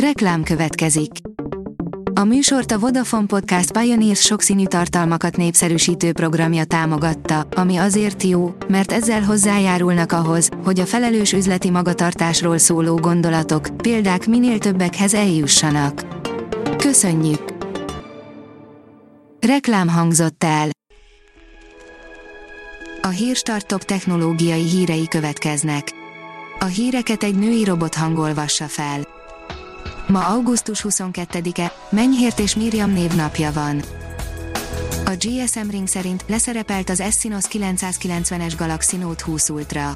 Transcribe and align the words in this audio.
Reklám 0.00 0.42
következik. 0.42 1.10
A 2.14 2.24
műsort 2.24 2.72
a 2.72 2.78
Vodafone 2.78 3.26
Podcast 3.26 3.78
Pioneers 3.78 4.20
sokszínű 4.20 4.66
tartalmakat 4.66 5.36
népszerűsítő 5.36 6.12
programja 6.12 6.64
támogatta, 6.64 7.46
ami 7.54 7.76
azért 7.76 8.22
jó, 8.22 8.54
mert 8.68 8.92
ezzel 8.92 9.22
hozzájárulnak 9.22 10.12
ahhoz, 10.12 10.48
hogy 10.64 10.80
a 10.80 10.86
felelős 10.86 11.32
üzleti 11.32 11.70
magatartásról 11.70 12.58
szóló 12.58 12.96
gondolatok, 12.96 13.68
példák 13.76 14.26
minél 14.26 14.58
többekhez 14.58 15.14
eljussanak. 15.14 16.06
Köszönjük! 16.76 17.54
Reklám 19.40 19.88
hangzott 19.88 20.44
el. 20.44 20.68
A 23.02 23.08
Hírstart 23.08 23.66
top 23.66 23.84
technológiai 23.84 24.68
hírei 24.68 25.08
következnek. 25.08 25.88
A 26.58 26.64
híreket 26.64 27.22
egy 27.22 27.38
női 27.38 27.64
robot 27.64 27.94
hangolvassa 27.94 28.64
fel. 28.64 29.15
Ma 30.06 30.26
augusztus 30.26 30.84
22-e, 30.88 31.72
Menyhért 31.88 32.38
és 32.38 32.56
Miriam 32.56 32.92
névnapja 32.92 33.52
van. 33.52 33.82
A 35.04 35.10
GSM 35.18 35.70
Ring 35.70 35.86
szerint 35.86 36.24
leszerepelt 36.26 36.90
az 36.90 37.00
Exynos 37.00 37.44
990-es 37.52 38.52
Galaxy 38.58 38.96
Note 38.96 39.24
20 39.24 39.48
Ultra. 39.48 39.94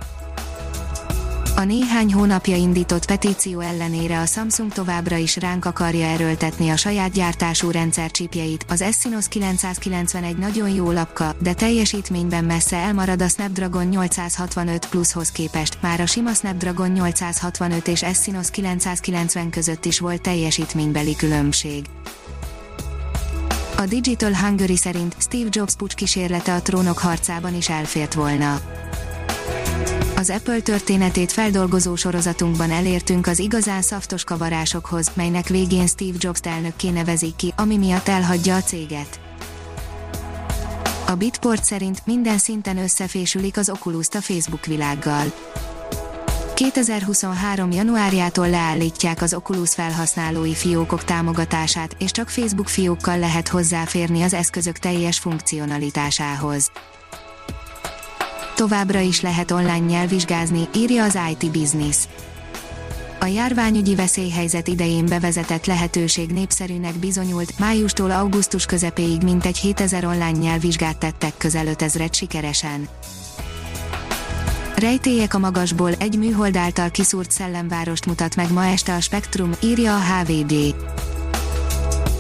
A 1.61 1.65
néhány 1.65 2.13
hónapja 2.13 2.57
indított 2.57 3.07
petíció 3.07 3.61
ellenére 3.61 4.21
a 4.21 4.27
Samsung 4.27 4.73
továbbra 4.73 5.17
is 5.17 5.37
ránk 5.37 5.65
akarja 5.65 6.07
erőltetni 6.07 6.69
a 6.69 6.77
saját 6.77 7.13
gyártású 7.13 7.71
rendszercsípjeit. 7.71 8.65
Az 8.69 8.81
Exynos 8.81 9.29
991 9.29 10.37
nagyon 10.37 10.69
jó 10.69 10.91
lapka, 10.91 11.35
de 11.43 11.53
teljesítményben 11.53 12.45
messze 12.45 12.77
elmarad 12.77 13.23
a 13.23 13.29
Snapdragon 13.29 13.87
865 13.87 14.87
Plushoz 14.87 15.31
képest. 15.31 15.79
Már 15.81 16.01
a 16.01 16.07
sima 16.07 16.33
Snapdragon 16.33 16.91
865 16.91 17.89
és 17.89 18.03
Exynos 18.03 18.51
990 18.51 19.51
között 19.51 19.85
is 19.85 19.99
volt 19.99 20.23
teljesítménybeli 20.23 21.17
különbség. 21.17 21.85
A 23.77 23.87
Digital 23.87 24.35
Hungary 24.35 24.77
szerint 24.77 25.15
Steve 25.19 25.49
Jobs 25.51 25.75
pucs 25.77 25.95
kísérlete 25.95 26.55
a 26.55 26.63
trónok 26.63 26.99
harcában 26.99 27.55
is 27.55 27.69
elfért 27.69 28.15
volna 28.15 28.61
az 30.21 30.31
Apple 30.31 30.61
történetét 30.61 31.33
feldolgozó 31.33 31.97
sorozatunkban 31.97 32.71
elértünk 32.71 33.27
az 33.27 33.39
igazán 33.39 33.83
szaftos 33.83 34.25
kavarásokhoz, 34.25 35.11
melynek 35.15 35.49
végén 35.49 35.87
Steve 35.87 36.17
Jobs 36.19 36.41
elnökké 36.43 36.91
nevezik 36.91 37.37
ki, 37.37 37.53
ami 37.57 37.77
miatt 37.77 38.09
elhagyja 38.09 38.57
a 38.57 38.63
céget. 38.63 39.21
A 41.07 41.15
Bitport 41.15 41.65
szerint 41.65 42.07
minden 42.07 42.39
szinten 42.39 42.79
összefésülik 42.79 43.57
az 43.57 43.71
oculus 43.71 44.09
a 44.09 44.21
Facebook 44.21 44.67
világgal. 44.67 45.33
2023. 46.55 47.71
januárjától 47.71 48.51
leállítják 48.51 49.23
az 49.23 49.35
Oculus 49.35 49.75
felhasználói 49.75 50.55
fiókok 50.55 51.05
támogatását, 51.05 51.97
és 51.99 52.11
csak 52.11 52.29
Facebook 52.29 52.69
fiókkal 52.69 53.19
lehet 53.19 53.49
hozzáférni 53.49 54.23
az 54.23 54.35
eszközök 54.35 54.79
teljes 54.79 55.19
funkcionalitásához 55.19 56.71
továbbra 58.61 58.99
is 58.99 59.21
lehet 59.21 59.51
online 59.51 59.79
nyelvvizsgázni, 59.79 60.69
írja 60.75 61.05
az 61.05 61.19
IT 61.31 61.51
Business. 61.51 61.97
A 63.21 63.25
járványügyi 63.25 63.95
veszélyhelyzet 63.95 64.69
idején 64.69 65.07
bevezetett 65.07 65.67
lehetőség 65.67 66.31
népszerűnek 66.31 66.95
bizonyult, 66.95 67.59
májustól 67.59 68.11
augusztus 68.11 68.67
közepéig 68.67 69.23
mintegy 69.23 69.57
7000 69.57 70.05
online 70.05 70.31
nyelvvizsgát 70.31 70.99
tettek 70.99 71.37
közel 71.37 71.67
5000 71.67 72.09
sikeresen. 72.13 72.89
Rejtélyek 74.77 75.35
a 75.35 75.39
magasból 75.39 75.93
egy 75.99 76.19
műhold 76.19 76.57
által 76.57 76.91
kiszúrt 76.91 77.31
szellemvárost 77.31 78.07
mutat 78.07 78.37
meg 78.37 78.53
ma 78.53 78.67
este 78.67 78.95
a 78.95 79.01
Spektrum, 79.01 79.51
írja 79.63 79.97
a 79.97 80.01
HVD. 80.01 80.75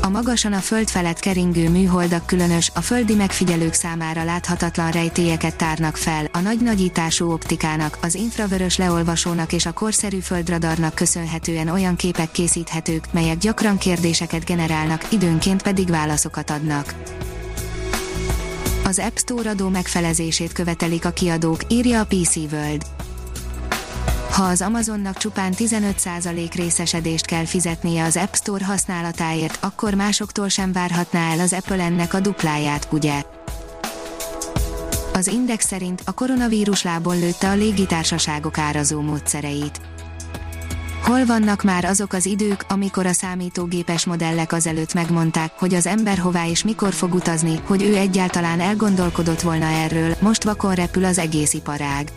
A 0.02 0.08
magasan 0.08 0.52
a 0.52 0.58
föld 0.58 0.88
felett 0.88 1.18
keringő 1.18 1.68
műholdak 1.68 2.26
különös, 2.26 2.70
a 2.74 2.80
földi 2.80 3.14
megfigyelők 3.14 3.72
számára 3.72 4.24
láthatatlan 4.24 4.90
rejtélyeket 4.90 5.56
tárnak 5.56 5.96
fel, 5.96 6.28
a 6.32 6.38
nagy 6.38 6.60
nagyítású 6.60 7.30
optikának, 7.32 7.98
az 8.02 8.14
infravörös 8.14 8.76
leolvasónak 8.76 9.52
és 9.52 9.66
a 9.66 9.72
korszerű 9.72 10.18
földradarnak 10.18 10.94
köszönhetően 10.94 11.68
olyan 11.68 11.96
képek 11.96 12.30
készíthetők, 12.30 13.12
melyek 13.12 13.38
gyakran 13.38 13.78
kérdéseket 13.78 14.44
generálnak, 14.44 15.12
időnként 15.12 15.62
pedig 15.62 15.88
válaszokat 15.88 16.50
adnak. 16.50 16.94
Az 18.84 18.98
App 18.98 19.16
Store 19.16 19.50
adó 19.50 19.68
megfelezését 19.68 20.52
követelik 20.52 21.04
a 21.04 21.10
kiadók, 21.10 21.60
írja 21.68 22.00
a 22.00 22.06
PC 22.06 22.36
World. 22.36 22.82
Ha 24.40 24.46
az 24.46 24.62
Amazonnak 24.62 25.16
csupán 25.16 25.52
15% 25.56 26.50
részesedést 26.54 27.26
kell 27.26 27.44
fizetnie 27.44 28.04
az 28.04 28.16
App 28.16 28.34
Store 28.34 28.64
használatáért, 28.64 29.58
akkor 29.64 29.94
másoktól 29.94 30.48
sem 30.48 30.72
várhatná 30.72 31.30
el 31.32 31.40
az 31.40 31.52
Apple 31.52 31.84
ennek 31.84 32.14
a 32.14 32.20
dupláját, 32.20 32.88
ugye? 32.90 33.22
Az 35.12 35.26
Index 35.26 35.66
szerint 35.66 36.02
a 36.04 36.12
koronavírus 36.12 36.82
lábon 36.82 37.18
lőtte 37.18 37.50
a 37.50 37.54
légitársaságok 37.54 38.58
árazó 38.58 39.00
módszereit. 39.00 39.80
Hol 41.02 41.24
vannak 41.24 41.62
már 41.62 41.84
azok 41.84 42.12
az 42.12 42.26
idők, 42.26 42.64
amikor 42.68 43.06
a 43.06 43.12
számítógépes 43.12 44.04
modellek 44.04 44.52
azelőtt 44.52 44.94
megmondták, 44.94 45.52
hogy 45.58 45.74
az 45.74 45.86
ember 45.86 46.18
hová 46.18 46.46
és 46.46 46.64
mikor 46.64 46.92
fog 46.92 47.14
utazni, 47.14 47.60
hogy 47.66 47.82
ő 47.82 47.96
egyáltalán 47.96 48.60
elgondolkodott 48.60 49.40
volna 49.40 49.66
erről, 49.66 50.16
most 50.20 50.44
vakon 50.44 50.74
repül 50.74 51.04
az 51.04 51.18
egész 51.18 51.52
iparág. 51.52 52.12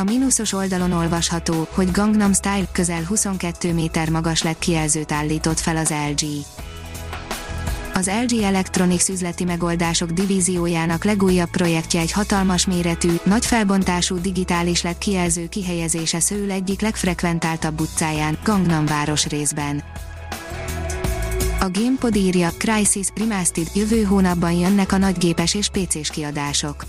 A 0.00 0.04
mínuszos 0.04 0.52
oldalon 0.52 0.92
olvasható, 0.92 1.66
hogy 1.70 1.90
Gangnam 1.90 2.32
Style 2.32 2.68
közel 2.72 3.02
22 3.02 3.72
méter 3.72 4.10
magas 4.10 4.42
lett 4.42 4.58
kijelzőt 4.58 5.12
állított 5.12 5.58
fel 5.58 5.76
az 5.76 5.92
LG. 6.10 6.26
Az 7.94 8.10
LG 8.26 8.42
Electronics 8.42 9.08
üzleti 9.08 9.44
megoldások 9.44 10.10
divíziójának 10.10 11.04
legújabb 11.04 11.50
projektje 11.50 12.00
egy 12.00 12.12
hatalmas 12.12 12.66
méretű, 12.66 13.10
nagy 13.24 13.46
felbontású 13.46 14.20
digitális 14.20 14.82
lett 14.82 14.98
kijelző 14.98 15.48
kihelyezése 15.48 16.20
Szőül 16.20 16.50
egyik 16.50 16.80
legfrekventáltabb 16.80 17.80
utcáján, 17.80 18.38
Gangnam 18.44 18.86
város 18.86 19.26
részben. 19.26 19.82
A 21.60 21.70
GamePod 21.70 22.16
írja, 22.16 22.50
Crysis 22.58 23.06
Remastered 23.14 23.70
jövő 23.74 24.02
hónapban 24.02 24.52
jönnek 24.52 24.92
a 24.92 24.98
nagygépes 24.98 25.54
és 25.54 25.68
PC-s 25.68 26.10
kiadások. 26.10 26.84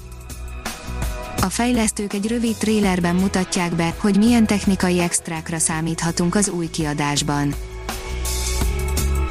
A 1.44 1.50
fejlesztők 1.50 2.14
egy 2.14 2.28
rövid 2.28 2.56
trélerben 2.56 3.16
mutatják 3.16 3.76
be, 3.76 3.94
hogy 3.98 4.18
milyen 4.18 4.46
technikai 4.46 5.00
extrákra 5.00 5.60
számíthatunk 5.60 6.36
az 6.36 6.50
új 6.50 6.70
kiadásban. 6.70 7.54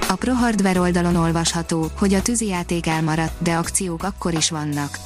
A 0.09 0.15
Pro 0.15 0.33
Hardware 0.33 0.81
oldalon 0.81 1.17
olvasható, 1.17 1.91
hogy 1.99 2.15
a 2.15 2.23
tűzijáték 2.23 2.87
elmaradt, 2.87 3.43
de 3.43 3.55
akciók 3.55 4.03
akkor 4.03 4.35
is 4.35 4.51
vannak. 4.51 4.99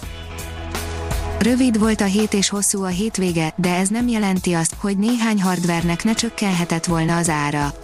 Rövid 1.39 1.79
volt 1.79 2.01
a 2.01 2.05
hét 2.05 2.35
és 2.35 2.49
hosszú 2.49 2.83
a 2.83 2.87
hétvége, 2.87 3.53
de 3.57 3.75
ez 3.75 3.89
nem 3.89 4.09
jelenti 4.09 4.53
azt, 4.53 4.75
hogy 4.79 4.99
néhány 4.99 5.43
hardvernek 5.43 6.05
ne 6.05 6.15
csökkenhetett 6.15 6.85
volna 6.85 7.17
az 7.17 7.29
ára. 7.29 7.84